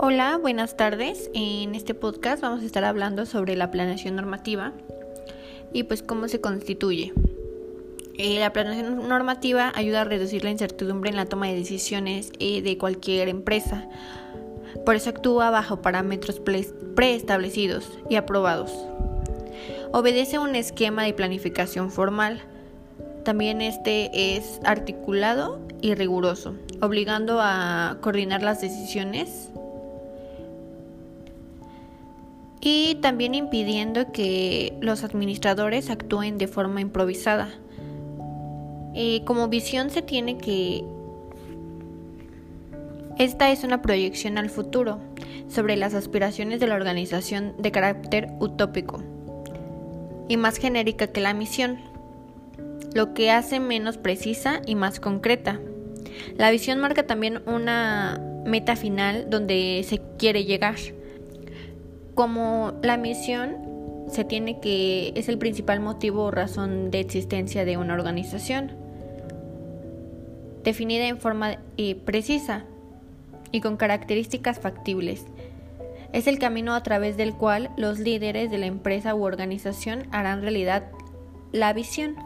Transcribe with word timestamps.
Hola, 0.00 0.38
buenas 0.40 0.76
tardes. 0.76 1.28
En 1.34 1.74
este 1.74 1.92
podcast 1.92 2.40
vamos 2.40 2.62
a 2.62 2.66
estar 2.66 2.84
hablando 2.84 3.26
sobre 3.26 3.56
la 3.56 3.72
planeación 3.72 4.14
normativa 4.14 4.72
y 5.72 5.82
pues 5.82 6.04
cómo 6.04 6.28
se 6.28 6.40
constituye. 6.40 7.12
Eh, 8.16 8.38
la 8.38 8.52
planeación 8.52 9.08
normativa 9.08 9.72
ayuda 9.74 10.02
a 10.02 10.04
reducir 10.04 10.44
la 10.44 10.50
incertidumbre 10.50 11.10
en 11.10 11.16
la 11.16 11.26
toma 11.26 11.48
de 11.48 11.56
decisiones 11.56 12.30
eh, 12.38 12.62
de 12.62 12.78
cualquier 12.78 13.28
empresa. 13.28 13.88
Por 14.86 14.94
eso 14.94 15.10
actúa 15.10 15.50
bajo 15.50 15.82
parámetros 15.82 16.40
preestablecidos 16.94 17.98
y 18.08 18.14
aprobados. 18.14 18.72
Obedece 19.90 20.38
un 20.38 20.54
esquema 20.54 21.02
de 21.02 21.12
planificación 21.12 21.90
formal. 21.90 22.40
También 23.24 23.60
este 23.60 24.36
es 24.36 24.60
articulado 24.64 25.58
y 25.80 25.96
riguroso, 25.96 26.54
obligando 26.80 27.40
a 27.40 27.98
coordinar 28.00 28.44
las 28.44 28.60
decisiones 28.60 29.50
y 32.60 32.96
también 32.96 33.34
impidiendo 33.34 34.12
que 34.12 34.76
los 34.80 35.04
administradores 35.04 35.90
actúen 35.90 36.38
de 36.38 36.48
forma 36.48 36.80
improvisada. 36.80 37.48
Eh, 38.94 39.22
como 39.24 39.48
visión 39.48 39.90
se 39.90 40.02
tiene 40.02 40.38
que 40.38 40.84
esta 43.18 43.50
es 43.50 43.64
una 43.64 43.82
proyección 43.82 44.38
al 44.38 44.48
futuro 44.48 45.00
sobre 45.48 45.76
las 45.76 45.94
aspiraciones 45.94 46.60
de 46.60 46.68
la 46.68 46.76
organización 46.76 47.54
de 47.58 47.72
carácter 47.72 48.28
utópico 48.38 49.02
y 50.28 50.36
más 50.36 50.58
genérica 50.58 51.08
que 51.08 51.20
la 51.20 51.34
misión, 51.34 51.80
lo 52.94 53.14
que 53.14 53.30
hace 53.30 53.58
menos 53.58 53.98
precisa 53.98 54.60
y 54.66 54.74
más 54.74 55.00
concreta. 55.00 55.58
La 56.36 56.50
visión 56.50 56.78
marca 56.78 57.06
también 57.06 57.42
una 57.46 58.20
meta 58.44 58.76
final 58.76 59.28
donde 59.30 59.84
se 59.84 60.00
quiere 60.16 60.44
llegar 60.44 60.76
como 62.18 62.72
la 62.82 62.96
misión 62.96 63.58
se 64.10 64.24
tiene 64.24 64.58
que 64.58 65.12
es 65.14 65.28
el 65.28 65.38
principal 65.38 65.78
motivo 65.78 66.24
o 66.24 66.30
razón 66.32 66.90
de 66.90 66.98
existencia 66.98 67.64
de 67.64 67.76
una 67.76 67.94
organización, 67.94 68.72
definida 70.64 71.06
en 71.06 71.18
forma 71.18 71.58
eh, 71.76 71.94
precisa 71.94 72.64
y 73.52 73.60
con 73.60 73.76
características 73.76 74.58
factibles. 74.58 75.26
Es 76.12 76.26
el 76.26 76.40
camino 76.40 76.74
a 76.74 76.82
través 76.82 77.16
del 77.16 77.34
cual 77.34 77.70
los 77.76 78.00
líderes 78.00 78.50
de 78.50 78.58
la 78.58 78.66
empresa 78.66 79.14
u 79.14 79.22
organización 79.22 80.08
harán 80.10 80.42
realidad 80.42 80.90
la 81.52 81.72
visión. 81.72 82.16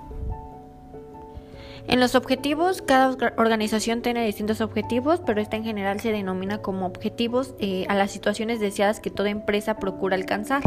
En 1.88 2.00
los 2.00 2.14
objetivos, 2.14 2.80
cada 2.80 3.16
organización 3.36 4.02
tiene 4.02 4.24
distintos 4.24 4.60
objetivos, 4.60 5.20
pero 5.26 5.40
esta 5.40 5.56
en 5.56 5.64
general 5.64 6.00
se 6.00 6.12
denomina 6.12 6.58
como 6.58 6.86
objetivos 6.86 7.54
eh, 7.58 7.86
a 7.88 7.94
las 7.94 8.10
situaciones 8.10 8.60
deseadas 8.60 9.00
que 9.00 9.10
toda 9.10 9.30
empresa 9.30 9.76
procura 9.76 10.16
alcanzar 10.16 10.62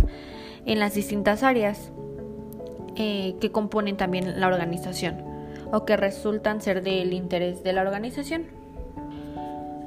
en 0.65 0.79
las 0.79 0.93
distintas 0.93 1.41
áreas 1.41 1.91
eh, 2.95 3.35
que 3.39 3.51
componen 3.51 3.97
también 3.97 4.39
la 4.39 4.47
organización 4.47 5.23
o 5.71 5.85
que 5.85 5.97
resultan 5.97 6.61
ser 6.61 6.83
del 6.83 7.13
interés 7.13 7.63
de 7.63 7.73
la 7.73 7.81
organización. 7.81 8.47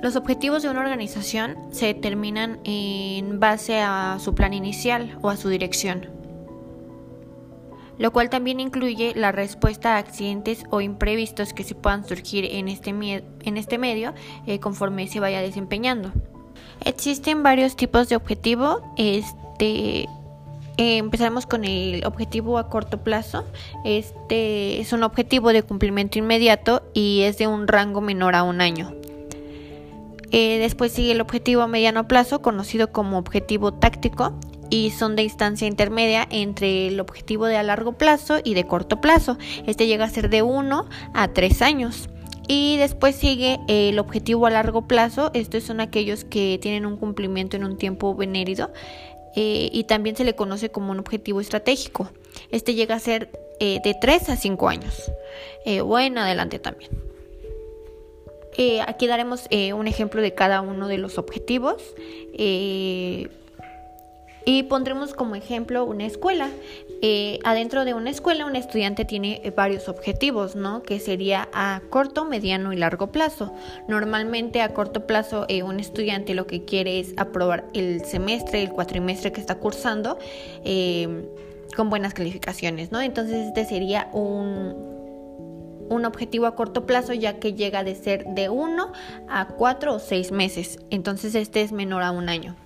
Los 0.01 0.17
objetivos 0.17 0.63
de 0.63 0.71
una 0.71 0.81
organización 0.81 1.57
se 1.71 1.87
determinan 1.87 2.59
en 2.65 3.39
base 3.41 3.81
a 3.81 4.19
su 4.21 4.35
plan 4.35 4.55
inicial 4.55 5.19
o 5.23 5.29
a 5.29 5.37
su 5.37 5.49
dirección 5.49 6.18
lo 7.99 8.13
cual 8.13 8.31
también 8.31 8.61
incluye 8.61 9.13
la 9.15 9.33
respuesta 9.33 9.97
a 9.97 9.99
accidentes 9.99 10.65
o 10.71 10.81
imprevistos 10.81 11.53
que 11.53 11.65
se 11.65 11.75
puedan 11.75 12.07
surgir 12.07 12.45
en 12.45 12.69
este, 12.69 12.91
en 12.91 13.57
este 13.57 13.79
medio 13.79 14.15
eh, 14.47 14.61
conforme 14.61 15.09
se 15.09 15.21
vaya 15.21 15.41
desempeñando. 15.41 16.13
Existen 16.85 17.43
varios 17.43 17.77
tipos 17.77 18.09
de 18.09 18.17
objetivo. 18.17 18.81
Este, 18.97 20.09
eh, 20.79 20.99
empezamos 20.99 21.47
con 21.47 21.65
el 21.65 22.05
objetivo 22.05 22.59
a 22.59 22.69
corto 22.69 23.03
plazo. 23.03 23.45
Este 23.85 24.81
es 24.81 24.93
un 24.93 25.03
objetivo 25.03 25.53
de 25.53 25.63
cumplimiento 25.63 26.19
inmediato 26.19 26.83
y 26.95 27.23
es 27.23 27.39
de 27.39 27.49
un 27.49 27.67
rango 27.67 28.01
menor 28.01 28.37
a 28.37 28.45
un 28.45 28.61
año. 28.61 28.95
Eh, 30.31 30.59
después 30.59 30.93
sigue 30.93 31.13
el 31.13 31.21
objetivo 31.21 31.63
a 31.63 31.67
mediano 31.67 32.07
plazo, 32.07 32.43
conocido 32.43 32.93
como 32.93 33.19
objetivo 33.19 33.73
táctico 33.73 34.35
y 34.71 34.91
son 34.91 35.17
de 35.17 35.23
instancia 35.23 35.67
intermedia 35.67 36.27
entre 36.31 36.89
el 36.89 37.01
objetivo 37.01 37.47
de 37.47 37.57
a 37.57 37.63
largo 37.63 37.93
plazo 37.93 38.39
y 38.43 38.55
de 38.55 38.65
corto 38.65 39.01
plazo. 39.01 39.39
Este 39.67 39.87
llega 39.87 40.05
a 40.05 40.11
ser 40.11 40.31
de 40.31 40.43
1 40.43 40.89
a 41.15 41.29
3 41.29 41.63
años. 41.63 42.09
Y 42.51 42.79
después 42.79 43.15
sigue 43.15 43.61
el 43.69 43.99
objetivo 43.99 44.47
a 44.47 44.51
largo 44.51 44.89
plazo. 44.89 45.31
Estos 45.35 45.65
son 45.65 45.81
aquellos 45.81 46.25
que 46.25 46.59
tienen 46.63 46.87
un 46.87 46.97
cumplimiento 46.97 47.59
en 47.59 47.65
un 47.65 47.77
tiempo 47.77 48.15
venérido 48.15 48.73
eh, 49.37 49.69
y 49.71 49.85
también 49.85 50.17
se 50.17 50.25
le 50.25 50.35
conoce 50.35 50.71
como 50.71 50.93
un 50.93 50.99
objetivo 50.99 51.41
estratégico. 51.41 52.11
Este 52.51 52.75
llega 52.75 52.95
a 52.95 53.01
ser 53.01 53.31
eh, 53.61 53.81
de 53.85 53.95
3 53.95 54.31
a 54.31 54.37
5 54.37 54.69
años. 54.69 55.13
Eh, 55.67 55.83
bueno, 55.83 56.23
adelante 56.23 56.59
también. 56.59 56.91
aquí 58.87 59.07
daremos 59.07 59.45
un 59.75 59.87
ejemplo 59.87 60.21
de 60.21 60.35
cada 60.35 60.63
uno 60.63 60.89
de 60.89 60.99
los 60.99 61.19
objetivos. 61.19 61.95
Y 64.49 64.63
pondremos 64.63 65.13
como 65.13 65.35
ejemplo 65.35 65.85
una 65.85 66.07
escuela. 66.07 66.49
Eh, 67.03 67.39
adentro 67.45 67.85
de 67.85 67.93
una 67.93 68.09
escuela 68.09 68.47
un 68.47 68.57
estudiante 68.57 69.05
tiene 69.05 69.43
eh, 69.45 69.51
varios 69.51 69.91
objetivos, 69.91 70.57
¿no? 70.57 70.83
Que 70.83 71.01
sería 71.01 71.51
a 71.53 71.83
corto, 71.91 72.25
mediano 72.25 72.73
y 72.73 72.77
largo 72.77 73.09
plazo. 73.09 73.53
Normalmente 73.89 74.63
a 74.63 74.73
corto 74.73 75.07
plazo 75.07 75.45
eh, 75.51 75.63
un 75.63 75.81
estudiante 75.81 76.33
lo 76.33 76.47
que 76.47 76.65
quiere 76.65 76.99
es 76.99 77.13
aprobar 77.19 77.67
el 77.75 78.07
semestre, 78.07 78.63
el 78.63 78.71
cuatrimestre 78.71 79.33
que 79.33 79.41
está 79.43 79.57
cursando 79.57 80.17
con 81.77 81.91
buenas 81.91 82.15
calificaciones, 82.15 82.91
¿no? 82.91 83.03
Entonces 83.03 83.49
este 83.49 83.67
sería 83.67 84.09
un, 84.15 85.87
un 85.91 86.05
objetivo 86.07 86.47
a 86.47 86.55
corto 86.55 86.87
plazo 86.87 87.13
ya 87.13 87.39
que 87.39 87.53
llega 87.53 87.85
de 87.85 87.95
ser 87.95 88.25
de 88.25 88.49
1 88.49 88.93
a 89.29 89.49
4 89.49 89.95
o 89.95 89.99
6 89.99 90.33
meses. 90.33 90.79
Entonces 90.89 91.35
este 91.35 91.61
es 91.61 91.71
menor 91.71 92.03
a 92.03 92.13
un 92.13 92.31
año. 92.31 92.57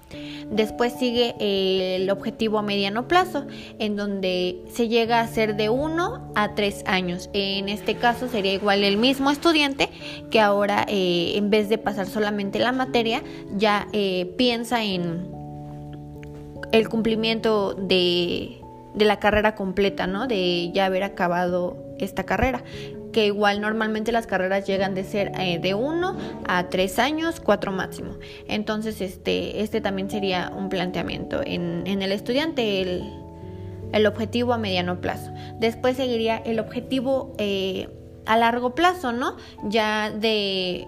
Después 0.53 0.93
sigue 0.93 1.35
el 1.41 2.11
objetivo 2.11 2.59
a 2.59 2.63
mediano 2.63 3.09
plazo, 3.09 3.47
en 3.79 3.97
donde 3.97 4.63
se 4.71 4.89
llega 4.89 5.21
a 5.21 5.27
ser 5.27 5.57
de 5.57 5.71
1 5.71 6.33
a 6.35 6.55
3 6.55 6.85
años. 6.87 7.31
En 7.33 7.71
este 7.71 7.97
caso 7.97 8.29
sería 8.29 8.53
igual 8.53 8.85
el 8.85 8.99
mismo 8.99 9.31
estudiante 9.31 9.89
que 10.31 10.41
ahora 10.41 10.85
eh, 10.89 11.33
en 11.37 11.49
vez 11.49 11.71
de 11.71 11.79
pasar 11.79 12.07
solamente 12.07 12.59
la 12.59 12.73
materia, 12.73 13.23
ya 13.57 13.89
eh, 13.93 14.35
piensa 14.37 14.85
en 14.85 15.27
el 16.71 16.89
cumplimiento 16.91 17.73
de, 17.75 18.61
de 18.95 19.05
la 19.07 19.19
carrera 19.19 19.55
completa, 19.55 20.07
¿no? 20.07 20.27
De 20.27 20.71
ya 20.75 20.85
haber 20.85 21.03
acabado 21.03 21.77
esta 21.99 22.25
carrera 22.25 22.63
que 23.13 23.27
igual 23.27 23.61
normalmente 23.61 24.11
las 24.13 24.27
carreras 24.27 24.67
llegan 24.67 24.95
de 24.95 25.05
ser 25.05 25.33
eh, 25.39 25.59
de 25.59 25.75
1 25.75 26.17
a 26.47 26.69
3 26.69 26.99
años, 26.99 27.41
4 27.41 27.73
máximo. 27.73 28.17
Entonces, 28.49 29.01
este, 29.01 29.63
este 29.63 29.81
también 29.81 30.11
sería 30.11 30.53
un 30.57 30.69
planteamiento 30.69 31.41
en, 31.45 31.87
el 31.87 32.13
estudiante, 32.13 32.81
el, 32.81 33.13
el, 33.93 34.07
objetivo 34.07 34.53
a 34.53 34.59
mediano 34.59 35.01
plazo. 35.01 35.31
Después 35.59 35.97
seguiría 35.97 36.39
el 36.39 36.59
objetivo 36.59 37.35
eh, 37.39 37.89
a 38.27 38.37
largo 38.37 38.75
plazo, 38.75 39.13
¿no? 39.13 39.37
Ya 39.65 40.11
de 40.11 40.87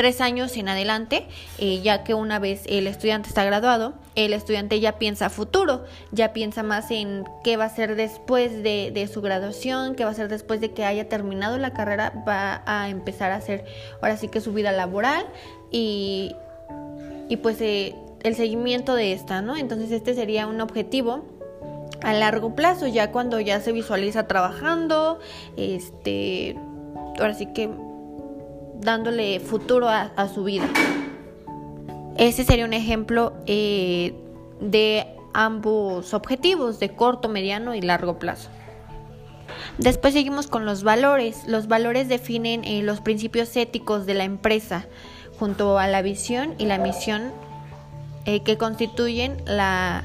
tres 0.00 0.22
años 0.22 0.56
en 0.56 0.66
adelante, 0.66 1.26
eh, 1.58 1.82
ya 1.82 2.04
que 2.04 2.14
una 2.14 2.38
vez 2.38 2.62
el 2.64 2.86
estudiante 2.86 3.28
está 3.28 3.44
graduado, 3.44 3.92
el 4.14 4.32
estudiante 4.32 4.80
ya 4.80 4.98
piensa 4.98 5.28
futuro, 5.28 5.84
ya 6.10 6.32
piensa 6.32 6.62
más 6.62 6.90
en 6.90 7.24
qué 7.44 7.58
va 7.58 7.66
a 7.66 7.68
ser 7.68 7.96
después 7.96 8.62
de, 8.62 9.10
su 9.12 9.20
graduación, 9.20 9.94
qué 9.96 10.06
va 10.06 10.10
a 10.10 10.14
ser 10.14 10.28
después 10.28 10.62
de 10.62 10.70
que 10.72 10.86
haya 10.86 11.10
terminado 11.10 11.58
la 11.58 11.74
carrera, 11.74 12.14
va 12.26 12.62
a 12.64 12.88
empezar 12.88 13.30
a 13.30 13.34
hacer 13.34 13.66
ahora 14.00 14.16
sí 14.16 14.28
que 14.28 14.40
su 14.40 14.54
vida 14.54 14.72
laboral 14.72 15.26
y, 15.70 16.34
y 17.28 17.36
pues 17.36 17.60
eh, 17.60 17.94
el 18.22 18.34
seguimiento 18.36 18.94
de 18.94 19.12
esta, 19.12 19.42
¿no? 19.42 19.58
Entonces 19.58 19.92
este 19.92 20.14
sería 20.14 20.46
un 20.46 20.62
objetivo 20.62 21.26
a 22.00 22.14
largo 22.14 22.54
plazo, 22.54 22.86
ya 22.86 23.12
cuando 23.12 23.38
ya 23.38 23.60
se 23.60 23.72
visualiza 23.72 24.26
trabajando, 24.26 25.18
este, 25.58 26.56
ahora 27.18 27.34
sí 27.34 27.52
que 27.52 27.68
dándole 28.80 29.40
futuro 29.40 29.88
a, 29.88 30.28
su 30.32 30.44
vida. 30.44 30.68
Ese 32.16 32.44
sería 32.44 32.64
un 32.64 32.72
ejemplo 32.72 33.32
eh, 33.46 34.14
de 34.60 35.06
ambos 35.32 36.12
objetivos, 36.14 36.80
de 36.80 36.90
corto, 36.90 37.28
mediano 37.28 37.74
y 37.74 37.80
largo 37.80 38.18
plazo. 38.18 38.48
Después 39.78 40.14
seguimos 40.14 40.46
con 40.46 40.64
los 40.64 40.82
valores. 40.82 41.46
Los 41.46 41.68
valores 41.68 42.08
definen 42.08 42.64
eh, 42.64 42.82
los 42.82 43.00
principios 43.00 43.56
éticos 43.56 44.06
de 44.06 44.14
la 44.14 44.24
empresa 44.24 44.86
junto 45.38 45.78
a 45.78 45.86
la 45.86 46.02
visión 46.02 46.54
y 46.58 46.66
la 46.66 46.78
misión 46.78 47.32
eh, 48.26 48.42
que 48.42 48.58
constituyen 48.58 49.42
la 49.46 50.04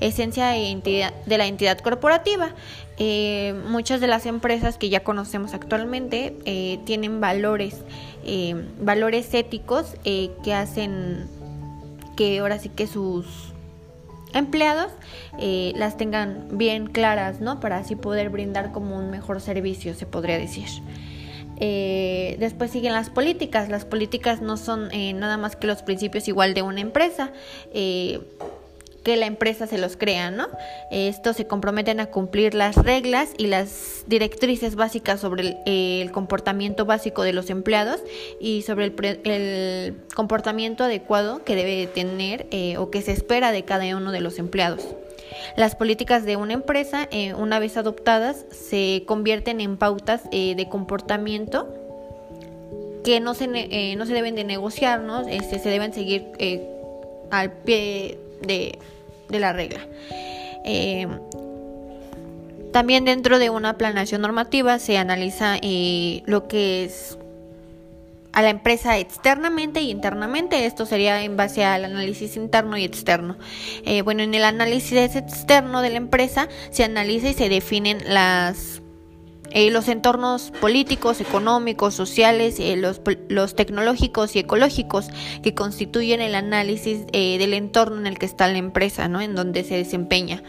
esencia 0.00 0.48
de, 0.48 1.12
la 1.26 1.46
entidad 1.46 1.78
corporativa. 1.78 2.50
Eh, 2.98 3.54
muchas 3.68 4.00
de 4.00 4.06
las 4.06 4.26
empresas 4.26 4.76
que 4.78 4.88
ya 4.88 5.02
conocemos 5.02 5.54
actualmente 5.54 6.36
eh, 6.44 6.78
tienen 6.84 7.20
valores, 7.20 7.82
valores 8.80 9.32
éticos 9.34 9.96
que 10.04 10.54
hacen 10.54 11.26
que 12.16 12.38
ahora 12.38 12.58
sí 12.58 12.68
que 12.68 12.86
sus 12.86 13.26
empleados 14.34 14.92
las 15.74 15.96
tengan 15.96 16.46
bien 16.52 16.86
claras, 16.86 17.40
¿no? 17.40 17.58
Para 17.58 17.78
así 17.78 17.96
poder 17.96 18.30
brindar 18.30 18.72
como 18.72 18.96
un 18.96 19.10
mejor 19.10 19.40
servicio, 19.40 19.94
se 19.94 20.06
podría 20.06 20.38
decir. 20.38 20.68
Eh, 21.64 22.36
después 22.40 22.72
siguen 22.72 22.92
las 22.92 23.08
políticas. 23.08 23.68
Las 23.68 23.84
políticas 23.84 24.40
no 24.42 24.56
son 24.56 24.90
eh, 24.90 25.12
nada 25.12 25.36
más 25.36 25.54
que 25.54 25.68
los 25.68 25.82
principios 25.82 26.26
igual 26.26 26.54
de 26.54 26.62
una 26.62 26.80
empresa. 26.80 27.30
Eh, 27.72 28.20
que 29.02 29.16
la 29.16 29.26
empresa 29.26 29.66
se 29.66 29.78
los 29.78 29.96
crea, 29.96 30.30
¿no? 30.30 30.48
Estos 30.90 31.36
se 31.36 31.46
comprometen 31.46 32.00
a 32.00 32.06
cumplir 32.06 32.54
las 32.54 32.76
reglas 32.76 33.30
y 33.36 33.46
las 33.46 34.04
directrices 34.06 34.74
básicas 34.74 35.20
sobre 35.20 35.58
el, 35.66 36.10
comportamiento 36.12 36.84
básico 36.84 37.22
de 37.22 37.32
los 37.32 37.50
empleados 37.50 38.00
y 38.40 38.62
sobre 38.62 38.86
el, 38.86 39.20
el 39.24 39.96
comportamiento 40.14 40.84
adecuado 40.84 41.42
que 41.44 41.56
debe 41.56 41.86
tener 41.86 42.46
o 42.78 42.90
que 42.90 43.02
se 43.02 43.12
espera 43.12 43.52
de 43.52 43.64
cada 43.64 43.96
uno 43.96 44.12
de 44.12 44.20
los 44.20 44.38
empleados. 44.38 44.86
Las 45.56 45.74
políticas 45.74 46.24
de 46.24 46.36
una 46.36 46.54
empresa, 46.54 47.08
eh, 47.10 47.34
una 47.34 47.58
vez 47.58 47.76
adoptadas, 47.76 48.46
se 48.50 49.04
convierten 49.06 49.60
en 49.60 49.76
pautas 49.76 50.22
eh, 50.30 50.54
de 50.54 50.68
comportamiento 50.68 51.68
que 53.04 53.20
no 53.20 53.34
se, 53.34 53.48
eh, 53.52 53.96
no 53.96 54.06
se 54.06 54.14
deben 54.14 54.34
de 54.34 54.44
negociar, 54.44 55.00
¿no? 55.00 55.26
Este, 55.28 55.58
se 55.58 55.68
deben 55.68 55.92
seguir 55.92 56.26
al 57.30 57.52
pie 57.52 58.18
de, 58.46 58.78
la 59.28 59.52
regla. 59.52 59.80
también 62.72 63.04
dentro 63.04 63.38
de 63.38 63.48
una 63.48 63.78
planeación 63.78 64.20
normativa 64.20 64.78
se 64.78 64.98
analiza 64.98 65.56
lo 66.26 66.48
que 66.48 66.84
es 66.84 67.16
a 68.32 68.42
la 68.42 68.50
empresa 68.50 68.98
externamente 68.98 69.80
y 69.80 69.90
internamente. 69.90 70.66
Esto 70.66 70.86
sería 70.86 71.22
en 71.22 71.36
base 71.36 71.64
al 71.64 71.84
análisis 71.84 72.36
interno 72.36 72.76
y 72.76 72.84
externo. 72.84 73.36
Eh, 73.84 74.02
bueno, 74.02 74.22
en 74.22 74.34
el 74.34 74.44
análisis 74.44 75.14
externo 75.14 75.82
de 75.82 75.90
la 75.90 75.96
empresa 75.96 76.48
se 76.70 76.84
analiza 76.84 77.28
y 77.28 77.34
se 77.34 77.48
definen 77.48 78.02
las 78.06 78.81
eh, 79.54 79.70
los 79.70 79.88
entornos 79.88 80.50
políticos, 80.60 81.20
económicos, 81.20 81.94
sociales, 81.94 82.58
eh, 82.58 82.76
los, 82.76 83.00
los, 83.28 83.54
tecnológicos 83.54 84.34
y 84.34 84.38
ecológicos 84.38 85.08
que 85.42 85.54
constituyen 85.54 86.20
el 86.20 86.34
análisis 86.34 87.00
eh, 87.12 87.38
del 87.38 87.52
entorno 87.54 87.98
en 87.98 88.06
el 88.06 88.18
que 88.18 88.26
está 88.26 88.48
la 88.48 88.58
empresa, 88.58 89.08
¿no? 89.08 89.20
en 89.20 89.34
donde 89.34 89.64
se 89.64 89.76
desempeña. 89.76 90.42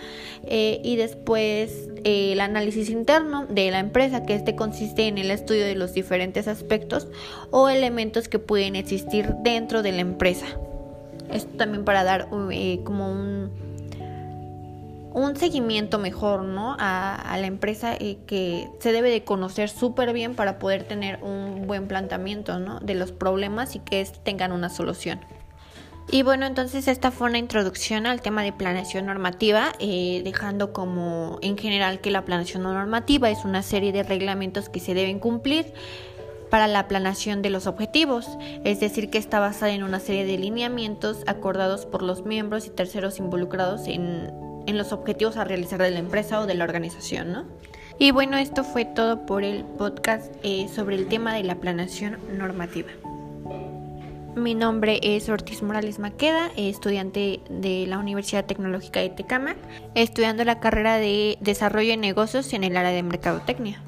y 0.45 0.95
después 0.97 1.89
el 2.03 2.41
análisis 2.41 2.89
interno 2.89 3.45
de 3.45 3.71
la 3.71 3.79
empresa, 3.79 4.25
que 4.25 4.35
este 4.35 4.55
consiste 4.55 5.07
en 5.07 5.17
el 5.17 5.31
estudio 5.31 5.65
de 5.65 5.75
los 5.75 5.94
diferentes 5.94 6.47
aspectos 6.47 7.07
o 7.51 7.69
elementos 7.69 8.27
que 8.27 8.39
pueden 8.39 8.75
existir 8.75 9.35
dentro 9.44 9.83
de 9.83 9.91
la 9.94 10.01
empresa. 10.01 10.45
Esto 11.31 11.57
también 11.57 11.85
para 11.85 12.03
dar 12.03 12.29
como 12.83 13.11
un 13.11 13.51
un 15.13 15.36
seguimiento 15.36 16.00
mejor 16.00 16.44
¿no? 16.44 16.75
a, 16.80 17.38
la 17.39 17.48
empresa 17.48 17.95
y 18.00 18.15
que 18.27 18.69
se 18.80 18.92
debe 18.92 19.12
de 19.12 19.24
conocer 19.24 19.69
súper 19.69 20.12
bien 20.12 20.36
para 20.36 20.60
poder 20.60 20.83
tener 20.83 21.19
un 21.24 21.68
buen 21.68 21.88
planteamiento 21.88 22.60
¿no? 22.60 22.80
de 22.80 22.95
los 22.95 23.12
problemas 23.12 23.75
y 23.75 23.80
que 23.80 24.06
tengan 24.24 24.51
una 24.51 24.69
solución. 24.69 25.19
Y 26.12 26.24
bueno, 26.24 26.45
entonces 26.45 26.88
esta 26.88 27.12
fue 27.12 27.30
una 27.30 27.38
introducción 27.38 28.07
al 28.07 28.21
tema 28.21 28.44
de 28.44 28.51
planeación 28.51 29.06
normativa, 29.06 29.71
eh, 29.80 30.21
dejando 30.25 30.74
como 30.74 31.39
en 31.42 31.57
general 31.57 32.01
que 32.01 32.12
la 32.12 32.25
planeación 32.25 32.63
normativa 32.63 33.30
es 33.30 33.45
una 33.45 33.62
serie 33.62 33.94
de 33.94 34.04
reglamentos 34.04 34.68
que 34.68 34.81
se 34.81 34.94
deben 34.94 35.19
cumplir 35.19 35.74
para 36.50 36.68
la 36.68 36.88
planeación 36.88 37.42
de 37.42 37.50
los 37.50 37.68
objetivos, 37.68 38.27
es 38.63 38.80
decir, 38.80 39.10
que 39.10 39.18
está 39.18 39.39
basada 39.39 39.71
en 39.71 39.81
una 39.81 40.00
serie 40.00 40.25
de 40.25 40.38
lineamientos 40.38 41.24
acordados 41.25 41.86
por 41.88 42.04
los 42.04 42.25
miembros 42.25 42.68
y 42.68 42.69
terceros 42.69 43.18
involucrados 43.18 43.88
en 43.88 44.52
en 44.65 44.77
los 44.77 44.92
objetivos 44.92 45.38
a 45.38 45.44
realizar 45.44 45.81
de 45.81 45.92
la 45.92 46.00
empresa 46.00 46.39
o 46.39 46.45
de 46.45 46.56
la 46.56 46.63
organización, 46.63 47.31
¿no? 47.31 47.45
Y 48.00 48.12
bueno, 48.12 48.38
esto 48.38 48.63
fue 48.63 48.86
todo 48.86 49.25
por 49.25 49.44
el 49.44 49.63
podcast 49.63 50.33
eh, 50.44 50.68
sobre 50.74 50.95
el 50.95 51.07
tema 51.07 51.33
de 51.33 51.44
la 51.44 51.56
planeación 51.56 52.18
normativa. 52.38 52.89
Mi 54.36 54.56
nombre 54.56 55.00
es 55.04 55.30
Ortiz 55.30 55.62
Morales 55.62 56.00
Maqueda, 56.00 56.50
estudiante 56.57 57.39
de 57.50 57.86
la 57.86 58.00
Universidad 58.00 58.45
Tecnológica 58.45 59.00
de 59.00 59.10
Tecamac, 59.10 59.57
estudiando 59.94 60.44
la 60.44 60.60
carrera 60.60 60.98
de 60.98 61.38
Desarrollo 61.39 61.92
de 61.92 61.98
Negocios 61.98 62.51
en 62.54 62.63
el 62.63 62.75
área 62.75 62.92
de 62.92 63.04
Mercadotecnia. 63.04 63.80